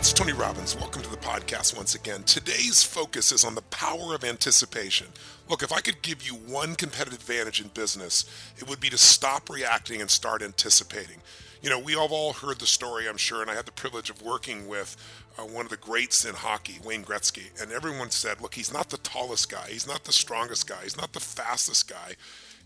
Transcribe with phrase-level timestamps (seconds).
[0.00, 0.74] it's Tony Robbins.
[0.74, 2.22] Welcome to the podcast once again.
[2.22, 5.08] Today's focus is on the power of anticipation.
[5.46, 8.24] Look, if I could give you one competitive advantage in business,
[8.56, 11.18] it would be to stop reacting and start anticipating.
[11.60, 14.08] You know, we have all heard the story, I'm sure, and I had the privilege
[14.08, 14.96] of working with
[15.38, 18.88] uh, one of the greats in hockey, Wayne Gretzky, and everyone said, look, he's not
[18.88, 22.16] the tallest guy, he's not the strongest guy, he's not the fastest guy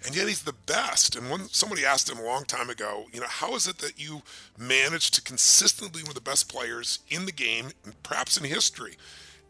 [0.04, 1.16] and yet he's the best.
[1.16, 3.98] And when somebody asked him a long time ago, you know, how is it that
[3.98, 4.22] you
[4.58, 7.70] manage to consistently be one of the best players in the game,
[8.02, 8.96] perhaps in history?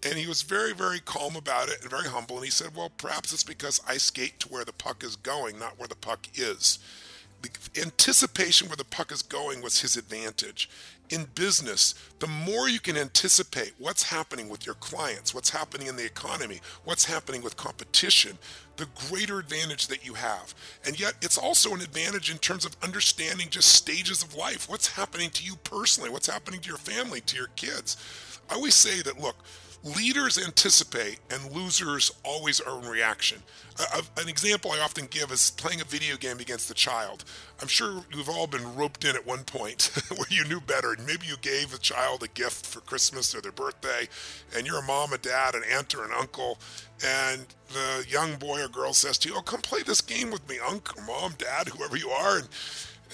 [0.05, 2.37] And he was very, very calm about it and very humble.
[2.37, 5.59] And he said, well, perhaps it's because I skate to where the puck is going,
[5.59, 6.79] not where the puck is.
[7.43, 10.71] The anticipation where the puck is going was his advantage
[11.11, 15.97] in business, the more you can anticipate what's happening with your clients, what's happening in
[15.97, 18.39] the economy, what's happening with competition,
[18.77, 20.55] the greater advantage that you have.
[20.87, 24.69] And yet, it's also an advantage in terms of understanding just stages of life.
[24.69, 26.11] What's happening to you personally?
[26.11, 27.97] What's happening to your family, to your kids?
[28.51, 29.37] I always say that, look,
[29.85, 33.43] leaders anticipate and losers always earn reaction.
[34.17, 37.25] an example I often give is playing a video game against a child.
[37.61, 40.93] I'm sure you've all been roped in at one point where you knew better.
[40.93, 44.09] and Maybe you gave a child a gift for Christmas or their birthday,
[44.57, 46.59] and you're a mom, a dad, an aunt, or an uncle,
[47.05, 50.49] and the young boy or girl says to you, Oh, come play this game with
[50.49, 52.39] me, uncle, mom, dad, whoever you are.
[52.39, 52.49] And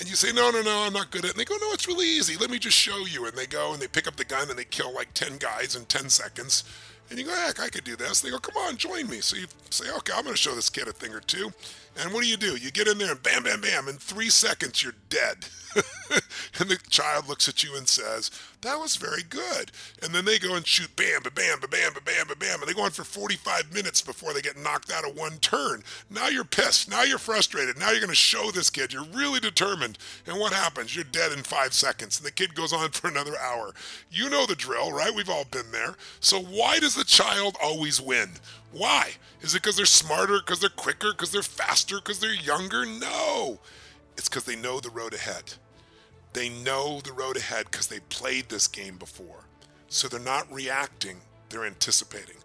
[0.01, 1.31] and you say, no, no, no, I'm not good at it.
[1.33, 2.37] And they go, no, it's really easy.
[2.39, 3.27] Let me just show you.
[3.27, 5.77] And they go and they pick up the gun and they kill like 10 guys
[5.77, 6.65] in 10 seconds.
[7.11, 8.21] And you go, heck, I could do this.
[8.21, 9.21] They go, come on, join me.
[9.21, 11.53] So you say, okay, I'm going to show this kid a thing or two.
[12.01, 12.57] And what do you do?
[12.57, 13.89] You get in there and bam, bam, bam.
[13.89, 15.37] In three seconds, you're dead.
[16.59, 18.31] and the child looks at you and says,
[18.63, 19.71] That was very good.
[20.03, 22.61] And then they go and shoot bam, ba bam, ba bam, ba bam, ba bam.
[22.61, 25.83] And they go on for 45 minutes before they get knocked out of one turn.
[26.11, 26.91] Now you're pissed.
[26.91, 27.79] Now you're frustrated.
[27.79, 29.99] Now you're going to show this kid you're really determined.
[30.27, 30.95] And what happens?
[30.95, 32.19] You're dead in five seconds.
[32.19, 33.73] And the kid goes on for another hour.
[34.11, 35.15] You know the drill, right?
[35.15, 35.95] We've all been there.
[36.21, 38.31] So why does the child always win?
[38.73, 39.13] Why?
[39.41, 42.87] Is it because they're smarter, because they're quicker, because they're faster, because they're younger?
[42.87, 43.59] No.
[44.17, 45.55] It's because they know the road ahead.
[46.33, 49.45] They know the road ahead because they played this game before.
[49.89, 51.17] So they're not reacting,
[51.49, 52.40] they're anticipating.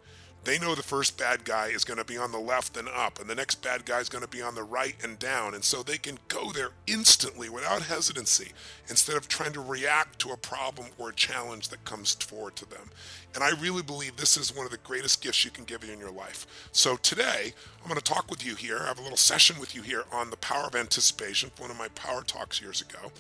[0.46, 3.20] They know the first bad guy is going to be on the left and up,
[3.20, 5.56] and the next bad guy is going to be on the right and down.
[5.56, 8.52] And so they can go there instantly without hesitancy
[8.88, 12.70] instead of trying to react to a problem or a challenge that comes forward to
[12.70, 12.92] them.
[13.34, 15.98] And I really believe this is one of the greatest gifts you can give in
[16.00, 16.70] your life.
[16.72, 18.78] So today, I'm going to talk with you here.
[18.82, 21.78] I have a little session with you here on the power of anticipation, one of
[21.78, 23.12] my power talks years ago.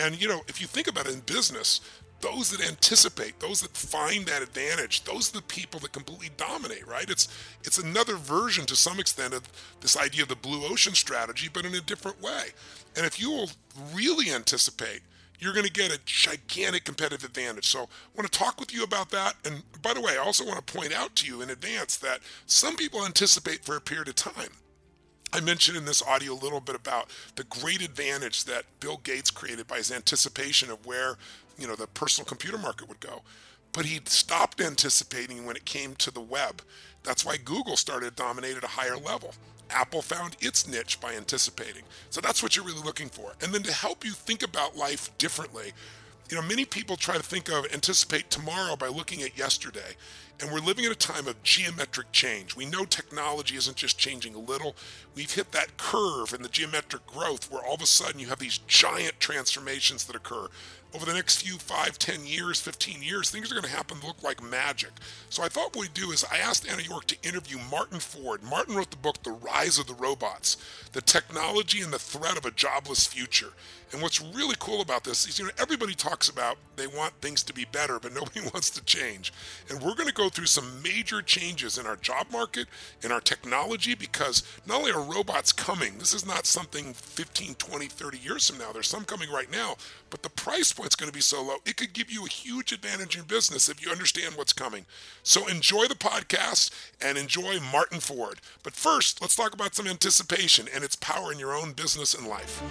[0.00, 1.82] And you know, if you think about it in business,
[2.20, 6.86] those that anticipate, those that find that advantage, those are the people that completely dominate,
[6.86, 7.08] right?
[7.08, 7.28] It's
[7.64, 9.48] it's another version to some extent of
[9.80, 12.48] this idea of the blue ocean strategy, but in a different way.
[12.96, 13.50] And if you will
[13.94, 15.00] really anticipate,
[15.38, 17.66] you're going to get a gigantic competitive advantage.
[17.66, 19.34] So I want to talk with you about that.
[19.44, 22.20] And by the way, I also want to point out to you in advance that
[22.46, 24.50] some people anticipate for a period of time.
[25.32, 29.30] I mentioned in this audio a little bit about the great advantage that Bill Gates
[29.30, 31.16] created by his anticipation of where
[31.58, 33.22] you know the personal computer market would go.
[33.72, 36.62] But he stopped anticipating when it came to the web.
[37.04, 39.34] That's why Google started to dominate at a higher level.
[39.70, 41.84] Apple found its niche by anticipating.
[42.10, 43.34] So that's what you're really looking for.
[43.40, 45.72] And then to help you think about life differently,
[46.30, 49.96] you know, many people try to think of anticipate tomorrow by looking at yesterday.
[50.40, 52.56] And we're living in a time of geometric change.
[52.56, 54.74] We know technology isn't just changing a little.
[55.14, 58.38] We've hit that curve in the geometric growth where all of a sudden you have
[58.38, 60.48] these giant transformations that occur
[60.94, 64.06] over the next few five, ten years, 15 years, things are going to happen to
[64.06, 64.90] look like magic.
[65.28, 68.42] So I thought what we'd do is I asked Anna York to interview Martin Ford.
[68.42, 70.56] Martin wrote the book, The Rise of the Robots,
[70.92, 73.52] the technology and the threat of a jobless future.
[73.92, 77.42] And what's really cool about this is, you know, everybody talks about they want things
[77.44, 79.32] to be better, but nobody wants to change.
[79.68, 82.68] And we're going to go through some major changes in our job market,
[83.02, 87.86] in our technology, because not only are robots coming, this is not something 15, 20,
[87.86, 88.72] 30 years from now.
[88.72, 89.76] There's some coming right now,
[90.08, 92.72] but the price point's going to be so low, it could give you a huge
[92.72, 94.86] advantage in business if you understand what's coming.
[95.22, 96.70] So enjoy the podcast
[97.00, 98.40] and enjoy Martin Ford.
[98.62, 102.26] But first, let's talk about some anticipation and its power in your own business and
[102.26, 102.62] life.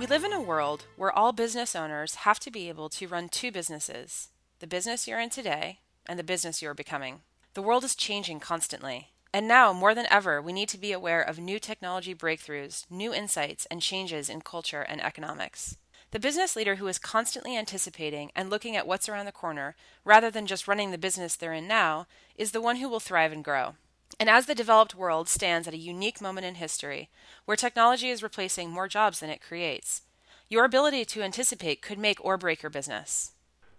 [0.00, 3.28] We live in a world where all business owners have to be able to run
[3.28, 4.28] two businesses
[4.60, 7.20] the business you're in today and the business you're becoming.
[7.52, 9.10] The world is changing constantly.
[9.34, 13.12] And now, more than ever, we need to be aware of new technology breakthroughs, new
[13.12, 15.76] insights, and changes in culture and economics.
[16.12, 20.30] The business leader who is constantly anticipating and looking at what's around the corner, rather
[20.30, 22.06] than just running the business they're in now,
[22.36, 23.74] is the one who will thrive and grow.
[24.18, 27.08] And as the developed world stands at a unique moment in history,
[27.44, 30.02] where technology is replacing more jobs than it creates,
[30.48, 33.32] your ability to anticipate could make or break your business.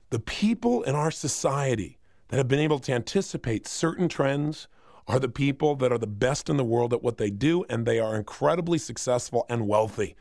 [0.10, 1.98] The people in our society
[2.30, 4.68] that have been able to anticipate certain trends
[5.08, 7.86] are the people that are the best in the world at what they do, and
[7.86, 10.16] they are incredibly successful and wealthy.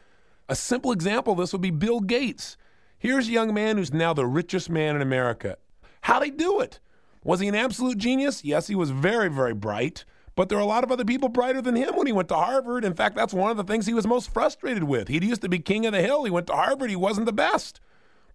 [0.49, 2.57] A simple example of this would be Bill Gates.
[2.99, 5.57] Here's a young man who's now the richest man in America.
[6.03, 6.81] How'd he do it?
[7.23, 8.45] Was he an absolute genius?
[8.45, 10.05] Yes, he was very, very bright.
[10.37, 12.37] But there are a lot of other people brighter than him when he went to
[12.37, 12.85] Harvard.
[12.85, 15.09] In fact, that's one of the things he was most frustrated with.
[15.09, 16.25] He used to be king of the hill.
[16.25, 16.89] He went to Harvard.
[16.89, 17.81] He wasn't the best.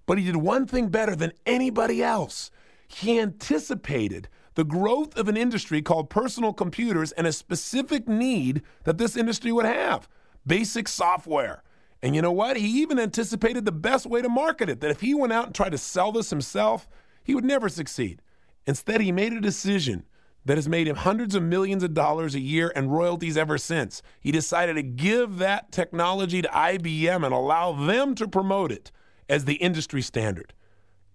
[0.06, 2.52] But he did one thing better than anybody else.
[2.88, 8.98] He anticipated the growth of an industry called personal computers and a specific need that
[8.98, 10.08] this industry would have
[10.46, 11.64] basic software.
[12.02, 12.58] And you know what?
[12.58, 15.56] He even anticipated the best way to market it that if he went out and
[15.56, 16.88] tried to sell this himself,
[17.24, 18.22] he would never succeed.
[18.68, 20.06] Instead, he made a decision
[20.46, 24.02] that has made him hundreds of millions of dollars a year and royalties ever since.
[24.20, 28.92] He decided to give that technology to IBM and allow them to promote it
[29.28, 30.54] as the industry standard.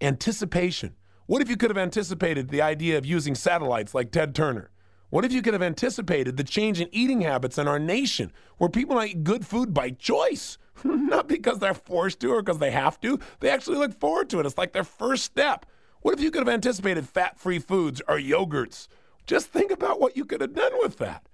[0.00, 0.97] Anticipation.
[1.26, 4.70] What if you could have anticipated the idea of using satellites like Ted Turner?
[5.11, 8.70] What if you could have anticipated the change in eating habits in our nation where
[8.70, 10.58] people eat good food by choice?
[10.85, 13.19] Not because they're forced to or because they have to.
[13.41, 14.47] They actually look forward to it.
[14.47, 15.67] It's like their first step.
[16.02, 18.88] What if you could have anticipated fat free foods or yogurts?
[19.26, 21.26] Just think about what you could have done with that.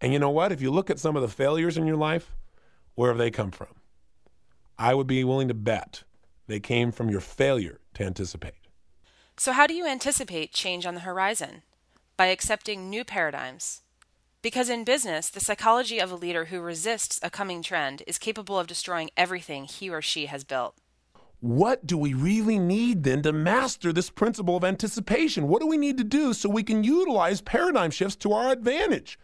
[0.00, 0.52] And you know what?
[0.52, 2.34] If you look at some of the failures in your life,
[2.94, 3.68] where have they come from?
[4.78, 6.02] I would be willing to bet
[6.46, 8.54] they came from your failure to anticipate.
[9.36, 11.62] So, how do you anticipate change on the horizon?
[12.16, 13.82] By accepting new paradigms.
[14.40, 18.58] Because in business, the psychology of a leader who resists a coming trend is capable
[18.58, 20.74] of destroying everything he or she has built.
[21.40, 25.48] What do we really need then to master this principle of anticipation?
[25.48, 29.18] What do we need to do so we can utilize paradigm shifts to our advantage?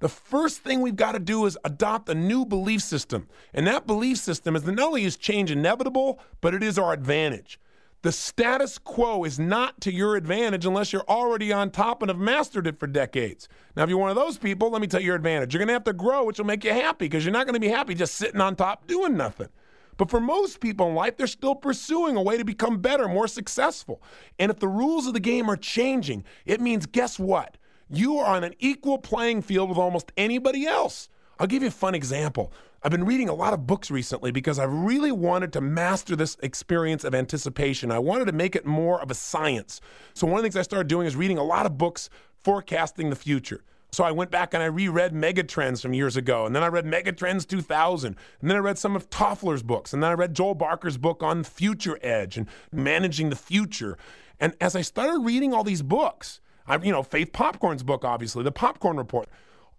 [0.00, 3.28] The first thing we've got to do is adopt a new belief system.
[3.52, 6.92] And that belief system is that not only is change inevitable, but it is our
[6.92, 7.58] advantage.
[8.02, 12.18] The status quo is not to your advantage unless you're already on top and have
[12.18, 13.48] mastered it for decades.
[13.74, 15.52] Now, if you're one of those people, let me tell you your advantage.
[15.52, 17.54] You're going to have to grow, which will make you happy because you're not going
[17.54, 19.48] to be happy just sitting on top doing nothing.
[19.98, 23.28] But for most people in life, they're still pursuing a way to become better, more
[23.28, 24.00] successful.
[24.38, 27.58] And if the rules of the game are changing, it means guess what?
[27.90, 31.08] You are on an equal playing field with almost anybody else.
[31.38, 32.52] I'll give you a fun example.
[32.82, 36.36] I've been reading a lot of books recently because I really wanted to master this
[36.42, 37.90] experience of anticipation.
[37.90, 39.80] I wanted to make it more of a science.
[40.14, 42.08] So, one of the things I started doing is reading a lot of books
[42.44, 43.64] forecasting the future.
[43.90, 46.84] So I went back and I reread Megatrends from years ago, and then I read
[46.84, 50.54] Megatrends 2000, and then I read some of Toffler's books, and then I read Joel
[50.54, 53.96] Barker's book on Future Edge and managing the future.
[54.38, 58.44] And as I started reading all these books, I, you know, Faith Popcorn's book, obviously,
[58.44, 59.28] the Popcorn Report.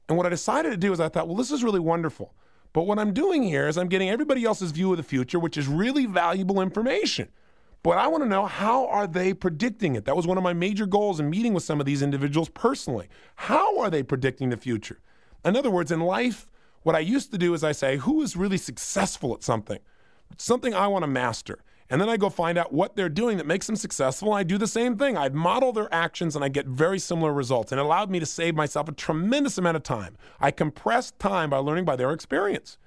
[0.08, 2.34] And what I decided to do is I thought, well, this is really wonderful.
[2.74, 5.58] But what I'm doing here is I'm getting everybody else's view of the future, which
[5.58, 7.30] is really valuable information.
[7.82, 10.06] But I want to know how are they predicting it?
[10.06, 13.08] That was one of my major goals in meeting with some of these individuals personally.
[13.36, 15.00] How are they predicting the future?
[15.46, 16.48] In other words, in life,
[16.84, 19.80] what I used to do is I say, who is really successful at something?
[20.38, 21.60] Something I want to master.
[21.90, 24.30] And then I go find out what they're doing that makes them successful.
[24.30, 25.18] And I do the same thing.
[25.18, 27.72] I model their actions and I get very similar results.
[27.72, 30.16] And it allowed me to save myself a tremendous amount of time.
[30.40, 32.78] I compressed time by learning by their experience.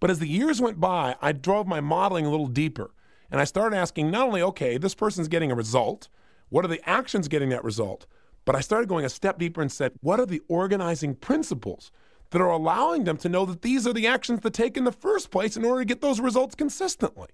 [0.00, 2.90] But as the years went by, I drove my modeling a little deeper.
[3.30, 6.08] And I started asking not only, okay, this person's getting a result,
[6.48, 8.06] what are the actions getting that result?
[8.44, 11.92] But I started going a step deeper and said, what are the organizing principles
[12.30, 14.92] that are allowing them to know that these are the actions to take in the
[14.92, 17.28] first place in order to get those results consistently?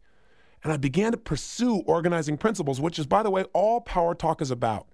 [0.62, 4.43] And I began to pursue organizing principles, which is, by the way, all Power Talk
[4.43, 4.87] is about.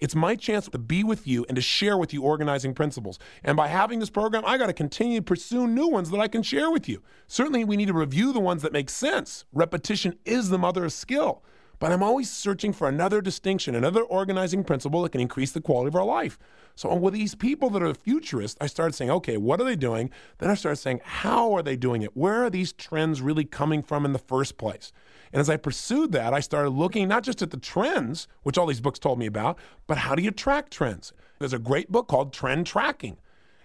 [0.00, 3.18] It's my chance to be with you and to share with you organizing principles.
[3.44, 6.28] And by having this program, I got to continue to pursue new ones that I
[6.28, 7.02] can share with you.
[7.26, 9.44] Certainly, we need to review the ones that make sense.
[9.52, 11.42] Repetition is the mother of skill.
[11.78, 15.88] But I'm always searching for another distinction, another organizing principle that can increase the quality
[15.88, 16.38] of our life.
[16.76, 20.10] So with these people that are futurists, I started saying, okay, what are they doing?
[20.38, 22.16] Then I started saying, how are they doing it?
[22.16, 24.92] Where are these trends really coming from in the first place?
[25.32, 28.66] And as I pursued that, I started looking not just at the trends, which all
[28.66, 31.12] these books told me about, but how do you track trends?
[31.38, 33.16] There's a great book called Trend Tracking.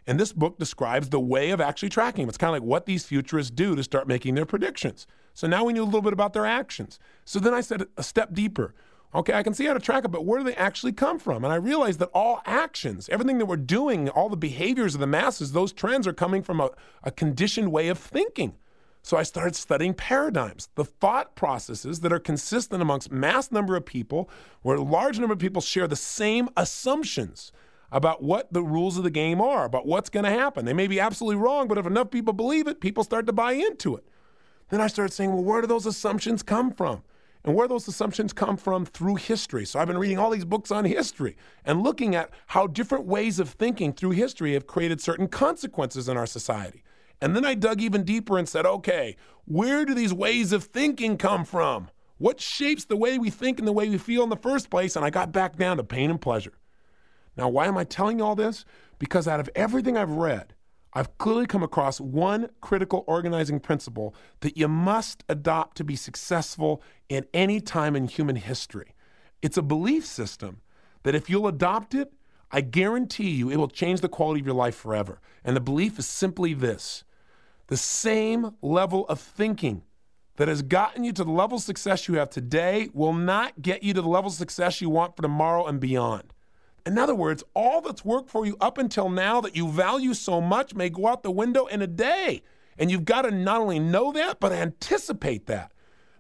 [0.08, 2.28] And this book describes the way of actually tracking.
[2.28, 5.08] It's kind of like what these futurists do to start making their predictions.
[5.34, 7.00] So now we knew a little bit about their actions.
[7.26, 8.74] So then I said a step deeper.
[9.16, 11.44] Okay, I can see how to track it, but where do they actually come from?
[11.44, 15.08] And I realized that all actions, everything that we're doing, all the behaviors of the
[15.08, 16.70] masses, those trends are coming from a,
[17.04, 18.56] a conditioned way of thinking.
[19.06, 23.86] So I started studying paradigms, the thought processes that are consistent amongst mass number of
[23.86, 24.28] people,
[24.64, 27.52] where a large number of people share the same assumptions
[27.92, 30.66] about what the rules of the game are, about what's going to happen.
[30.66, 33.52] They may be absolutely wrong, but if enough people believe it, people start to buy
[33.52, 34.06] into it.
[34.70, 37.04] Then I started saying, well, where do those assumptions come from?
[37.44, 39.66] And where those assumptions come from through history.
[39.66, 43.38] So I've been reading all these books on history and looking at how different ways
[43.38, 46.82] of thinking through history have created certain consequences in our society.
[47.22, 51.18] And then I dug even deeper and said, okay, where do these ways of thinking
[51.18, 51.90] come from?
[52.18, 54.96] What shapes the way we think and the way we feel in the first place?
[54.96, 56.54] And I got back down to pain and pleasure.
[57.38, 58.66] Now, why am I telling you all this?
[59.00, 60.54] Because out of everything I've read,
[60.94, 66.82] I've clearly come across one critical organizing principle that you must adopt to be successful
[67.10, 68.94] in any time in human history.
[69.42, 70.62] It's a belief system
[71.04, 72.14] that if you'll adopt it,
[72.52, 75.20] I guarantee you it will change the quality of your life forever.
[75.44, 77.04] And the belief is simply this
[77.68, 79.82] the same level of thinking
[80.38, 83.82] that has gotten you to the level of success you have today will not get
[83.84, 86.34] you to the level of success you want for tomorrow and beyond.
[86.86, 90.40] In other words, all that's worked for you up until now that you value so
[90.40, 92.44] much may go out the window in a day.
[92.78, 95.72] And you've got to not only know that, but anticipate that.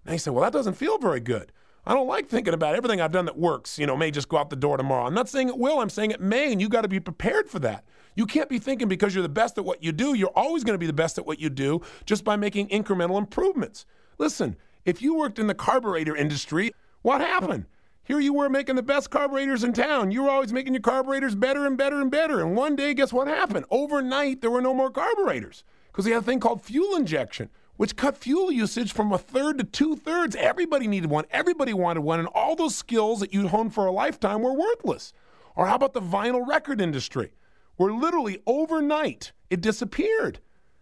[0.05, 1.51] Now you say, well, that doesn't feel very good.
[1.87, 4.37] I don't like thinking about everything I've done that works, you know, may just go
[4.37, 5.05] out the door tomorrow.
[5.05, 7.47] I'm not saying it will, I'm saying it may, and you got to be prepared
[7.47, 7.85] for that.
[8.15, 10.73] You can't be thinking because you're the best at what you do, you're always going
[10.73, 13.85] to be the best at what you do just by making incremental improvements.
[14.17, 16.71] Listen, if you worked in the carburetor industry,
[17.03, 17.65] what happened?
[18.03, 20.11] Here you were making the best carburetors in town.
[20.11, 22.39] You were always making your carburetors better and better and better.
[22.39, 23.65] And one day, guess what happened?
[23.71, 27.95] Overnight, there were no more carburetors because they had a thing called fuel injection, which
[27.95, 30.35] cut fuel usage from a third to two thirds.
[30.35, 33.91] Everybody needed one, everybody wanted one, and all those skills that you'd honed for a
[33.91, 35.13] lifetime were worthless.
[35.55, 37.31] Or how about the vinyl record industry,
[37.77, 40.39] where literally overnight it disappeared?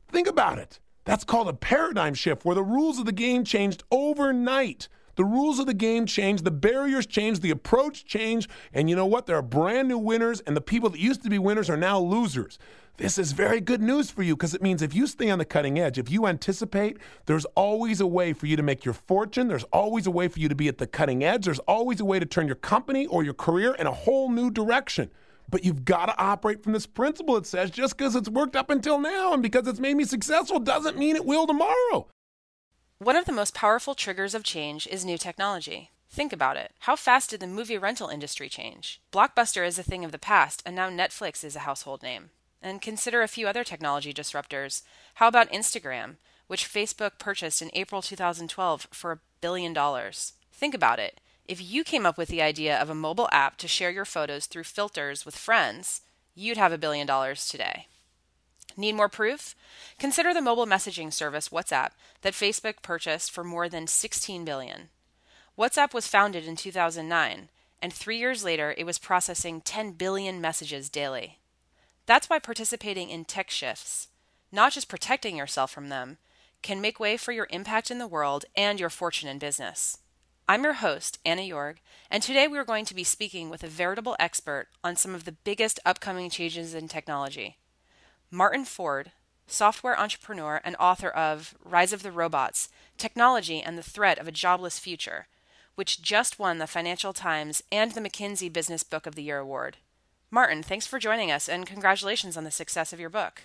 [0.08, 0.80] Think about it.
[1.06, 4.88] That's called a paradigm shift, where the rules of the game changed overnight.
[5.16, 9.06] The rules of the game change, the barriers change, the approach change, and you know
[9.06, 9.28] what?
[9.28, 12.00] There are brand new winners, and the people that used to be winners are now
[12.00, 12.58] losers.
[12.98, 15.46] This is very good news for you because it means if you stay on the
[15.46, 19.48] cutting edge, if you anticipate, there's always a way for you to make your fortune.
[19.48, 21.46] There's always a way for you to be at the cutting edge.
[21.46, 24.52] There's always a way to turn your company or your career in a whole new
[24.52, 25.10] direction.
[25.50, 27.36] But you've got to operate from this principle.
[27.38, 30.60] It says just because it's worked up until now and because it's made me successful
[30.60, 32.08] doesn't mean it will tomorrow.
[33.00, 35.90] One of the most powerful triggers of change is new technology.
[36.10, 36.72] Think about it.
[36.82, 39.02] How fast did the movie rental industry change?
[39.12, 42.30] Blockbuster is a thing of the past, and now Netflix is a household name.
[42.62, 44.84] And consider a few other technology disruptors.
[45.16, 46.16] How about Instagram,
[46.48, 50.34] which Facebook purchased in April 2012 for a billion dollars?
[50.54, 51.20] Think about it.
[51.46, 54.46] If you came up with the idea of a mobile app to share your photos
[54.46, 56.02] through filters with friends,
[56.36, 57.88] you'd have a billion dollars today.
[58.76, 59.56] Need more proof?
[60.00, 64.90] Consider the mobile messaging service WhatsApp that Facebook purchased for more than 16 billion.
[65.58, 67.50] WhatsApp was founded in 2009,
[67.82, 71.38] and 3 years later it was processing 10 billion messages daily.
[72.06, 74.08] That's why participating in tech shifts,
[74.52, 76.18] not just protecting yourself from them,
[76.62, 80.00] can make way for your impact in the world and your fortune in business.
[80.48, 81.78] I'm your host, Anna York,
[82.10, 85.26] and today we are going to be speaking with a veritable expert on some of
[85.26, 87.58] the biggest upcoming changes in technology.
[88.34, 89.12] Martin Ford,
[89.46, 94.32] software entrepreneur and author of Rise of the Robots Technology and the Threat of a
[94.32, 95.28] Jobless Future,
[95.76, 99.78] which just won the Financial Times and the McKinsey Business Book of the Year award.
[100.32, 103.44] Martin, thanks for joining us and congratulations on the success of your book.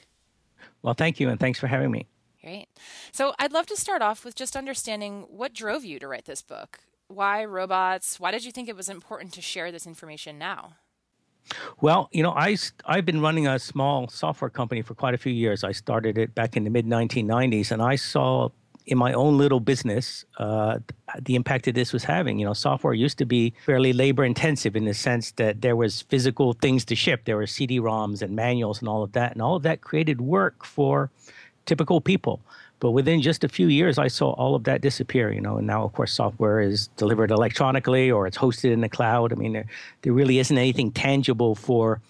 [0.80, 2.06] Well, thank you, and thanks for having me.
[2.40, 2.68] Great.
[3.12, 6.40] So, I'd love to start off with just understanding what drove you to write this
[6.40, 8.18] book why robots?
[8.18, 10.74] Why did you think it was important to share this information now?
[11.80, 15.32] Well, you know, I I've been running a small software company for quite a few
[15.32, 15.64] years.
[15.64, 18.50] I started it back in the mid 1990s, and I saw
[18.86, 20.78] in my own little business uh,
[21.20, 22.38] the impact that this was having.
[22.38, 26.02] You know, software used to be fairly labor intensive in the sense that there was
[26.02, 27.24] physical things to ship.
[27.24, 30.64] There were CD-ROMs and manuals and all of that, and all of that created work
[30.64, 31.10] for
[31.66, 32.40] typical people.
[32.80, 35.32] But within just a few years, I saw all of that disappear.
[35.32, 38.88] You know, and now of course software is delivered electronically or it's hosted in the
[38.88, 39.32] cloud.
[39.32, 39.66] I mean, there
[40.02, 42.00] there really isn't anything tangible for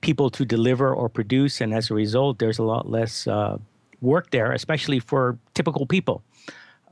[0.00, 3.56] people to deliver or produce, and as a result, there's a lot less uh,
[4.00, 6.22] work there, especially for typical people.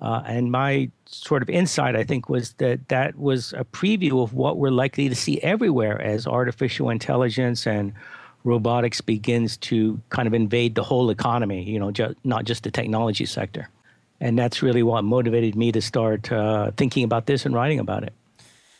[0.00, 4.32] Uh, and my sort of insight, I think, was that that was a preview of
[4.32, 7.92] what we're likely to see everywhere as artificial intelligence and
[8.44, 12.70] robotics begins to kind of invade the whole economy, you know, ju- not just the
[12.70, 13.68] technology sector.
[14.20, 18.02] And that's really what motivated me to start uh, thinking about this and writing about
[18.02, 18.12] it.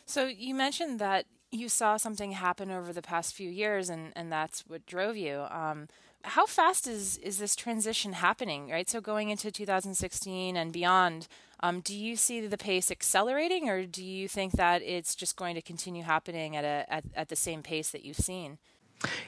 [0.05, 4.31] So you mentioned that you saw something happen over the past few years, and, and
[4.31, 5.45] that's what drove you.
[5.49, 5.87] Um,
[6.23, 8.89] how fast is, is this transition happening, right?
[8.89, 11.27] So going into 2016 and beyond,
[11.61, 15.55] um, do you see the pace accelerating, or do you think that it's just going
[15.55, 18.59] to continue happening at, a, at, at the same pace that you've seen?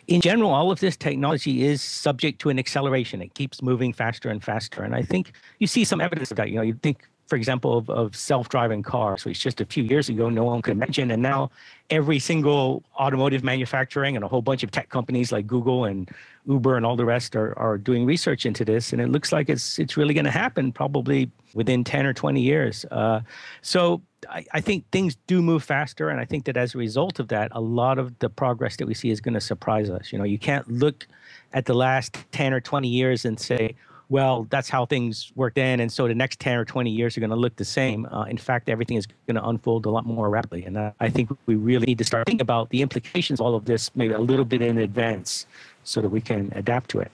[0.07, 3.21] In general, all of this technology is subject to an acceleration.
[3.21, 4.83] It keeps moving faster and faster.
[4.83, 6.49] And I think you see some evidence of that.
[6.49, 9.83] You know, you think, for example, of, of self driving cars, which just a few
[9.83, 11.11] years ago no one could imagine.
[11.11, 11.51] And now
[11.89, 16.09] every single automotive manufacturing and a whole bunch of tech companies like Google and
[16.47, 18.93] Uber and all the rest are, are doing research into this.
[18.93, 22.41] And it looks like it's, it's really going to happen probably within 10 or 20
[22.41, 22.85] years.
[22.91, 23.21] Uh,
[23.61, 27.19] so I, I, think things do move faster, and I think that as a result
[27.19, 30.11] of that, a lot of the progress that we see is going to surprise us.
[30.11, 31.07] You know, you can't look
[31.53, 33.75] at the last 10 or 20 years and say,
[34.09, 37.19] well, that's how things worked then, and so the next 10 or 20 years are
[37.19, 38.05] going to look the same.
[38.07, 41.09] Uh, in fact, everything is going to unfold a lot more rapidly, and uh, I
[41.09, 44.13] think we really need to start thinking about the implications of all of this maybe
[44.13, 45.47] a little bit in advance
[45.83, 47.11] so that we can adapt to it.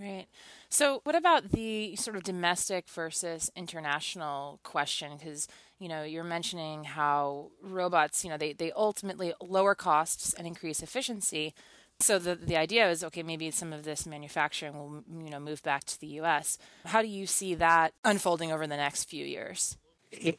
[0.00, 0.26] Right.
[0.72, 5.16] So, what about the sort of domestic versus international question?
[5.18, 5.48] Because
[5.80, 10.80] you know you're mentioning how robots, you know, they they ultimately lower costs and increase
[10.80, 11.54] efficiency.
[11.98, 15.60] So the the idea is okay, maybe some of this manufacturing will you know move
[15.64, 16.56] back to the U.S.
[16.86, 19.76] How do you see that unfolding over the next few years?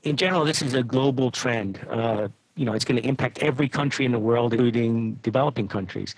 [0.04, 1.80] In general, this is a global trend.
[1.90, 6.16] Uh, you know, it's going to impact every country in the world, including developing countries.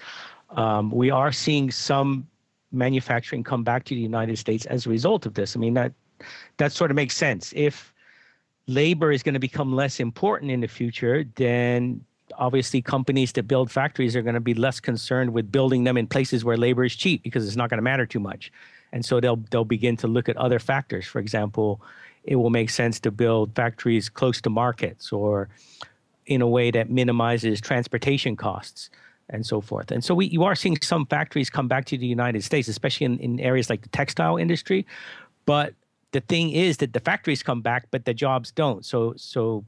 [0.52, 2.28] Um, we are seeing some
[2.74, 5.56] manufacturing come back to the United States as a result of this.
[5.56, 5.94] I mean, that
[6.58, 7.54] that sort of makes sense.
[7.56, 7.94] If
[8.68, 12.04] labor is going to become less important in the future, then
[12.38, 16.08] obviously companies that build factories are going to be less concerned with building them in
[16.08, 18.52] places where labor is cheap because it's not going to matter too much.
[18.92, 21.06] And so they'll they'll begin to look at other factors.
[21.06, 21.82] For example,
[22.24, 25.50] it will make sense to build factories close to markets or
[26.26, 28.90] in a way that minimizes transportation costs
[29.34, 29.92] and so forth.
[29.92, 33.06] And so we, you are seeing some factories come back to the United States, especially
[33.06, 34.86] in, in areas like the textile industry.
[35.46, 35.74] But
[36.12, 38.86] the thing is that the factories come back, but the jobs don't.
[38.86, 39.66] So, so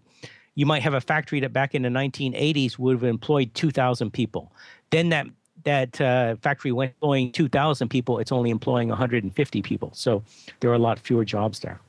[0.53, 4.51] you might have a factory that back in the 1980s would have employed 2,000 people.
[4.91, 5.27] Then that
[5.63, 8.19] that uh, factory went employing 2,000 people.
[8.19, 9.89] It's only employing 150 people.
[9.93, 10.21] So
[10.59, 11.79] there are a lot fewer jobs there.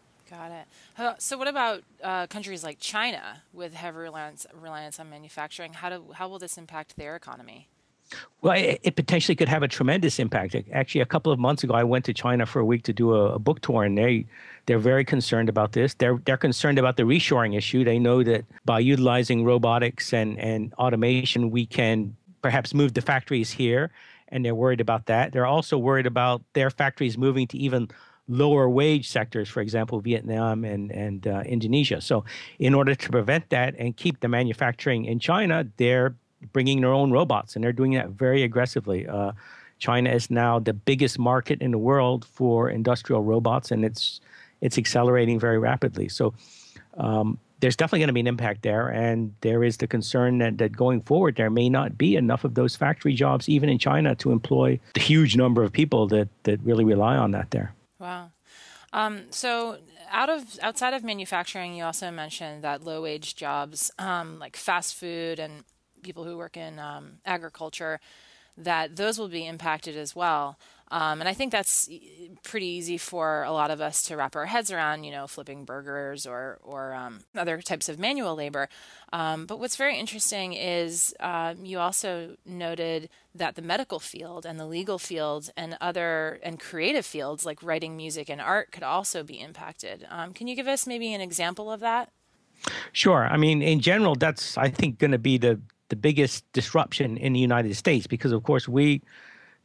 [1.18, 5.74] So, what about uh, countries like China with heavy reliance, reliance on manufacturing?
[5.74, 7.68] How do how will this impact their economy?
[8.40, 10.54] Well, it, it, potentially could have a tremendous impact.
[10.72, 13.12] Actually, a couple of months ago, I went to China for a week to do
[13.12, 14.26] a, a, book tour, and they
[14.66, 15.94] they're very concerned about this.
[15.94, 17.84] They're they're concerned about the reshoring issue.
[17.84, 23.50] They know that by utilizing robotics and and automation, we can perhaps move the factories
[23.50, 23.90] here,
[24.28, 25.32] and they're worried about that.
[25.32, 27.88] They're also worried about their factories moving to even
[28.28, 32.00] lower wage sectors, for example, Vietnam and, and uh, Indonesia.
[32.00, 32.24] So,
[32.58, 36.14] in order to prevent that and keep the manufacturing in China, they're
[36.52, 39.06] bringing their own robots and they're doing that very aggressively.
[39.06, 39.32] Uh,
[39.78, 44.20] China is now the biggest market in the world for industrial robots, and it's
[44.60, 46.08] it's accelerating very rapidly.
[46.08, 46.34] So,
[46.96, 50.58] um, there's definitely going to be an impact there, and there is the concern that,
[50.58, 54.14] that going forward there may not be enough of those factory jobs, even in China,
[54.16, 57.75] to employ the huge number of people that that really rely on that there.
[57.98, 58.30] Wow.
[58.92, 59.78] Um, so
[60.10, 64.94] out of outside of manufacturing, you also mentioned that low wage jobs um, like fast
[64.94, 65.64] food and
[66.02, 68.00] people who work in um, agriculture,
[68.56, 70.58] that those will be impacted as well.
[70.90, 71.88] Um, and I think that's
[72.44, 75.64] pretty easy for a lot of us to wrap our heads around, you know, flipping
[75.64, 78.68] burgers or or um, other types of manual labor.
[79.12, 84.60] Um, but what's very interesting is um, you also noted that the medical field and
[84.60, 89.24] the legal field and other and creative fields like writing music and art could also
[89.24, 90.06] be impacted.
[90.08, 92.10] Um, can you give us maybe an example of that?
[92.92, 93.26] Sure.
[93.26, 97.32] I mean, in general, that's I think going to be the the biggest disruption in
[97.32, 99.02] the United States because, of course, we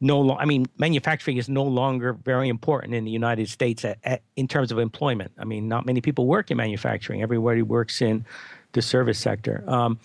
[0.02, 3.98] no lo- I mean, manufacturing is no longer very important in the United States at,
[4.02, 5.30] at, in terms of employment.
[5.38, 7.22] I mean, not many people work in manufacturing.
[7.22, 8.26] Everybody works in
[8.72, 9.62] the service sector.
[9.68, 10.00] Um,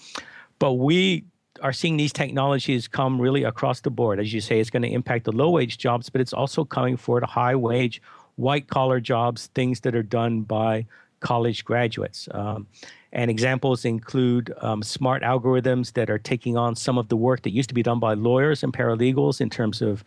[0.60, 1.25] but we
[1.63, 4.19] are seeing these technologies come really across the board.
[4.19, 6.95] As you say, it's going to impact the low wage jobs, but it's also coming
[6.95, 7.99] for the high wage,
[8.36, 10.86] white collar jobs, things that are done by
[11.19, 12.27] college graduates.
[12.32, 12.67] Um,
[13.13, 17.51] and examples include um, smart algorithms that are taking on some of the work that
[17.51, 20.03] used to be done by lawyers and paralegals in terms of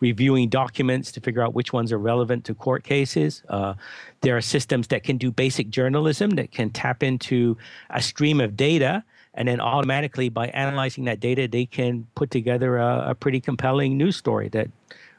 [0.00, 3.42] reviewing documents to figure out which ones are relevant to court cases.
[3.48, 3.74] Uh,
[4.20, 7.56] there are systems that can do basic journalism that can tap into
[7.90, 9.02] a stream of data.
[9.34, 13.96] And then automatically, by analyzing that data, they can put together a, a pretty compelling
[13.96, 14.68] news story that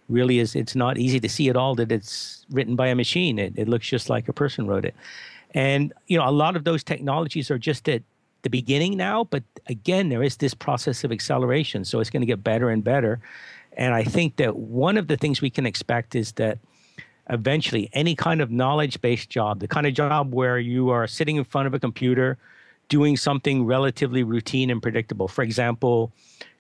[0.08, 0.56] really is.
[0.56, 3.40] It's not easy to see at all that it's written by a machine.
[3.40, 4.96] It, it looks just like a person wrote it.
[5.56, 8.04] And you know, a lot of those technologies are just at
[8.44, 12.28] the beginning now, but again, there is this process of acceleration, so it's going to
[12.28, 13.20] get better and better.
[13.76, 16.60] And I think that one of the things we can expect is that
[17.30, 21.44] eventually any kind of knowledge-based job, the kind of job where you are sitting in
[21.44, 22.38] front of a computer
[22.88, 25.28] doing something relatively routine and predictable.
[25.28, 26.12] For example,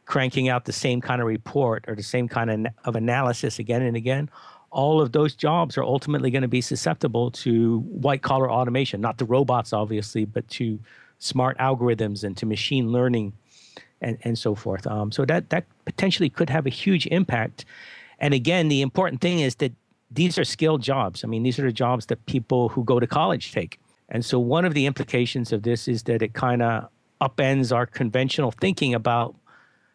[0.05, 3.81] cranking out the same kind of report or the same kind of, of analysis again
[3.81, 4.29] and again,
[4.76, 9.18] all of those jobs are ultimately going to be susceptible to white collar automation, not
[9.18, 10.78] the robots, obviously, but to
[11.18, 13.32] smart algorithms and to machine learning
[14.02, 14.86] and, and so forth.
[14.86, 17.64] Um, so that, that potentially could have a huge impact.
[18.20, 19.72] And again, the important thing is that
[20.12, 21.24] these are skilled jobs.
[21.24, 23.80] I mean, these are the jobs that people who go to college take.
[24.10, 26.90] And so one of the implications of this is that it kind of
[27.22, 29.36] upends our conventional thinking about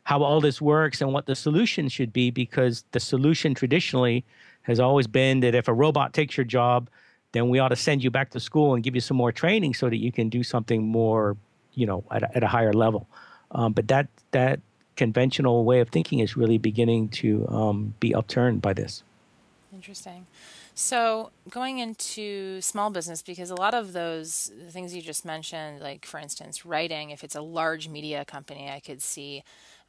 [0.05, 4.25] how all this works and what the solution should be because the solution traditionally
[4.63, 6.89] has always been that if a robot takes your job,
[7.33, 9.75] then we ought to send you back to school and give you some more training
[9.75, 11.37] so that you can do something more,
[11.75, 13.09] you know, at a, at a higher level.
[13.53, 14.61] Um, but that that
[14.97, 19.03] conventional way of thinking is really beginning to um, be upturned by this.
[19.73, 20.27] Interesting.
[20.75, 26.07] So, going into small business, because a lot of those things you just mentioned, like
[26.07, 29.43] for instance, writing, if it's a large media company, I could see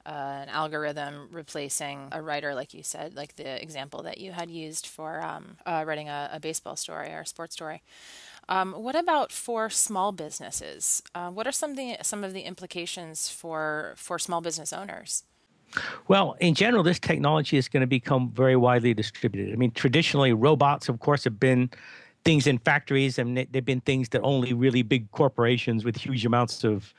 [0.06, 0.10] uh,
[0.44, 4.86] an algorithm replacing a writer, like you said, like the example that you had used
[4.88, 7.82] for um, uh, writing a, a, baseball story or a sports story.
[8.50, 11.04] Um, what about for small businesses?
[11.14, 15.24] Uh, what are some of the some of the implications for for small business owners?
[16.08, 19.54] Well, in general, this technology is going to become very widely distributed.
[19.54, 21.70] I mean, traditionally, robots, of course, have been
[22.26, 26.64] things in factories, and they've been things that only really big corporations with huge amounts
[26.64, 26.94] of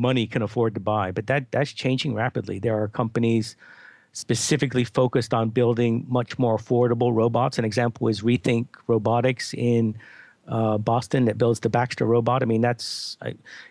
[0.00, 1.12] money can afford to buy.
[1.12, 2.58] But that that's changing rapidly.
[2.58, 3.56] There are companies
[4.12, 7.58] specifically focused on building much more affordable robots.
[7.58, 9.96] An example is Rethink Robotics in
[10.48, 12.42] uh, Boston that builds the Baxter robot.
[12.42, 13.16] I mean, that's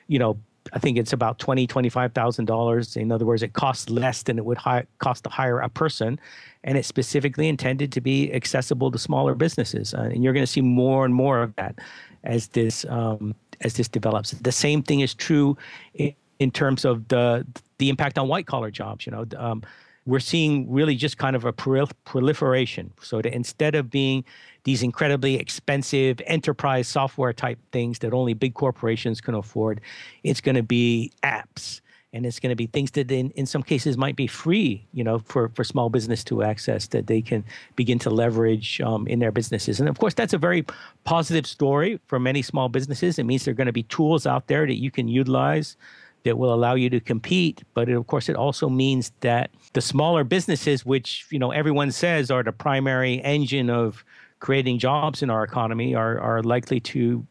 [0.08, 0.38] you know
[0.74, 2.96] I think it's about twenty twenty five thousand dollars.
[2.96, 6.20] In other words, it costs less than it would hi- cost to hire a person,
[6.64, 9.94] and it's specifically intended to be accessible to smaller businesses.
[9.94, 11.76] Uh, and you're going to see more and more of that
[12.24, 14.32] as this um, as this develops.
[14.32, 15.58] The same thing is true
[15.94, 17.46] in, in terms of the
[17.78, 19.06] the impact on white collar jobs.
[19.06, 19.64] You know, um,
[20.06, 22.92] we're seeing really just kind of a proliferation.
[23.02, 24.26] So that instead of being
[24.64, 29.82] these incredibly expensive enterprise software type things that only big corporations can afford,
[30.24, 33.62] it's going to be apps and it's going to be things that in, in some
[33.62, 37.44] cases might be free you know for, for small business to access that they can
[37.76, 40.66] begin to leverage um, in their businesses and of course that's a very
[41.04, 44.48] positive story for many small businesses it means there are going to be tools out
[44.48, 45.78] there that you can utilize
[46.24, 47.64] that will allow you to compete.
[47.74, 51.92] But it, of course, it also means that the smaller businesses, which you know everyone
[51.92, 54.04] says are the primary engine of
[54.40, 57.26] creating jobs in our economy, are are likely to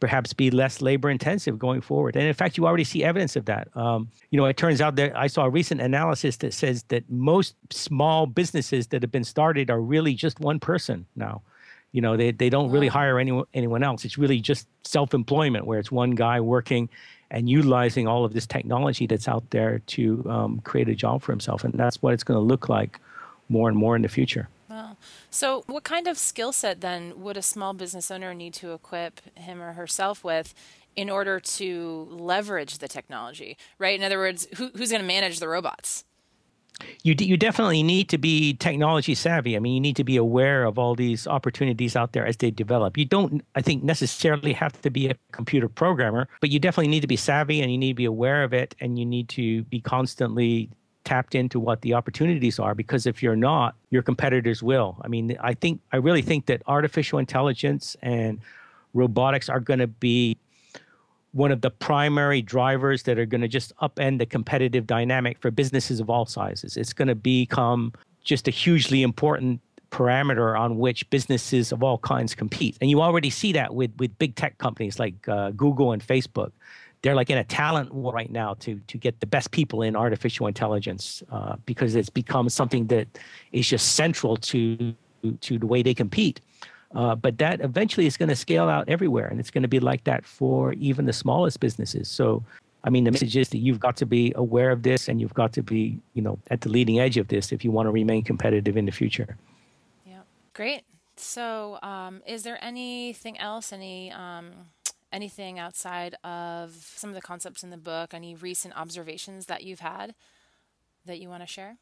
[0.00, 2.16] perhaps be less labor intensive going forward.
[2.16, 3.74] And in fact, you already see evidence of that.
[3.76, 7.08] Um, you know, it turns out that I saw a recent analysis that says that
[7.10, 11.42] most small businesses that have been started are really just one person now.
[11.92, 14.04] You know, they, they don't really hire anyone anyone else.
[14.04, 16.90] It's really just self employment where it's one guy working
[17.30, 21.32] and utilizing all of this technology that's out there to um, create a job for
[21.32, 21.64] himself.
[21.64, 23.00] And that's what it's going to look like
[23.48, 24.48] more and more in the future.
[24.76, 24.98] Wow.
[25.30, 29.20] So, what kind of skill set then would a small business owner need to equip
[29.34, 30.52] him or herself with
[30.94, 33.98] in order to leverage the technology, right?
[33.98, 36.04] In other words, who, who's going to manage the robots?
[37.02, 39.56] you you definitely need to be technology savvy.
[39.56, 42.50] I mean, you need to be aware of all these opportunities out there as they
[42.50, 42.98] develop.
[42.98, 47.00] You don't, I think, necessarily have to be a computer programmer, but you definitely need
[47.00, 49.62] to be savvy and you need to be aware of it, and you need to
[49.64, 50.68] be constantly
[51.06, 52.74] tapped into what the opportunities are.
[52.74, 54.98] Because if you're not, your competitors will.
[55.00, 58.40] I mean, I think I really think that artificial intelligence and
[58.92, 60.36] robotics are going to be
[61.32, 65.50] one of the primary drivers that are going to just upend the competitive dynamic for
[65.50, 66.76] businesses of all sizes.
[66.76, 67.92] It's going to become
[68.24, 72.76] just a hugely important parameter on which businesses of all kinds compete.
[72.80, 76.52] And you already see that with, with big tech companies like uh, Google and Facebook.
[77.06, 79.94] They're like in a talent war right now to, to get the best people in
[79.94, 83.06] artificial intelligence uh, because it's become something that
[83.52, 84.92] is just central to,
[85.40, 86.40] to the way they compete.
[86.96, 89.78] Uh, but that eventually is going to scale out everywhere, and it's going to be
[89.78, 92.08] like that for even the smallest businesses.
[92.08, 92.42] So,
[92.82, 95.34] I mean, the message is that you've got to be aware of this, and you've
[95.34, 97.92] got to be, you know, at the leading edge of this if you want to
[97.92, 99.36] remain competitive in the future.
[100.04, 100.22] Yeah,
[100.54, 100.82] great.
[101.16, 103.72] So, um, is there anything else?
[103.72, 104.50] Any um,
[105.16, 108.12] anything outside of some of the concepts in the book?
[108.12, 110.14] Any recent observations that you've had
[111.06, 111.78] that you want to share?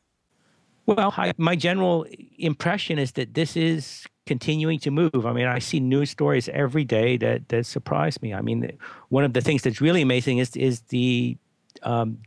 [0.87, 2.07] Well, I, my general
[2.39, 5.27] impression is that this is continuing to move.
[5.27, 8.33] I mean, I see news stories every day that that surprise me.
[8.33, 8.71] I mean,
[9.09, 11.37] one of the things that's really amazing is is the
[11.83, 12.19] um,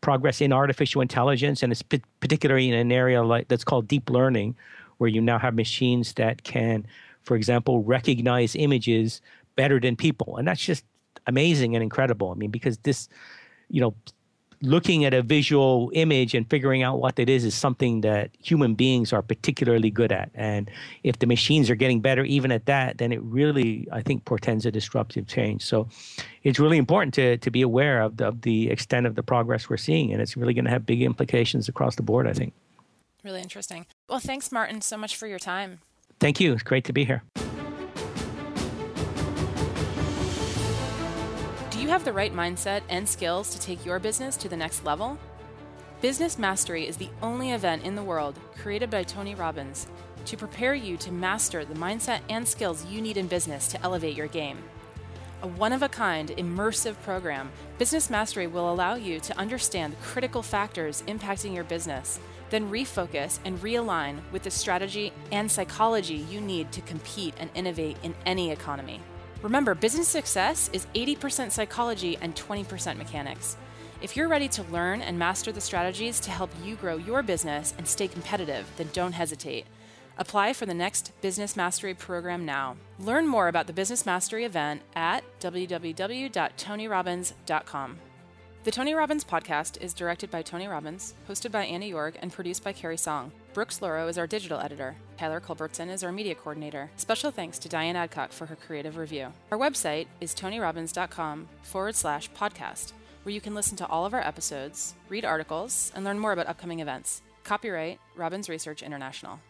[0.00, 4.08] progress in artificial intelligence, and it's p- particularly in an area like that's called deep
[4.10, 4.56] learning,
[4.98, 6.86] where you now have machines that can,
[7.22, 9.20] for example, recognize images
[9.56, 10.84] better than people, and that's just
[11.26, 12.30] amazing and incredible.
[12.30, 13.08] I mean, because this,
[13.68, 13.94] you know,
[14.62, 18.74] looking at a visual image and figuring out what it is is something that human
[18.74, 20.30] beings are particularly good at.
[20.34, 20.70] And
[21.02, 24.64] if the machines are getting better even at that, then it really, I think, portends
[24.66, 25.62] a disruptive change.
[25.62, 25.88] So
[26.42, 29.68] it's really important to, to be aware of the, of the extent of the progress
[29.68, 30.12] we're seeing.
[30.12, 32.54] And it's really going to have big implications across the board, I think.
[33.24, 33.86] Really interesting.
[34.08, 35.80] Well, thanks, Martin, so much for your time.
[36.18, 36.52] Thank you.
[36.52, 37.22] It's great to be here.
[41.96, 45.16] Have the right mindset and skills to take your business to the next level?
[46.02, 49.86] Business Mastery is the only event in the world created by Tony Robbins
[50.26, 54.14] to prepare you to master the mindset and skills you need in business to elevate
[54.14, 54.58] your game.
[55.40, 60.02] A one of a kind, immersive program, Business Mastery will allow you to understand the
[60.02, 66.42] critical factors impacting your business, then refocus and realign with the strategy and psychology you
[66.42, 69.00] need to compete and innovate in any economy.
[69.46, 73.56] Remember, business success is 80% psychology and 20% mechanics.
[74.02, 77.72] If you're ready to learn and master the strategies to help you grow your business
[77.78, 79.66] and stay competitive, then don't hesitate.
[80.18, 82.76] Apply for the next Business Mastery program now.
[82.98, 87.98] Learn more about the Business Mastery event at www.tonyrobbins.com.
[88.64, 92.64] The Tony Robbins podcast is directed by Tony Robbins, hosted by Anna York, and produced
[92.64, 93.30] by Carrie Song.
[93.56, 94.96] Brooks Loro is our digital editor.
[95.16, 96.90] Tyler Culbertson is our media coordinator.
[96.98, 99.32] Special thanks to Diane Adcock for her creative review.
[99.50, 102.92] Our website is tonyrobbins.com forward slash podcast,
[103.22, 106.48] where you can listen to all of our episodes, read articles, and learn more about
[106.48, 107.22] upcoming events.
[107.44, 109.40] Copyright Robbins Research International.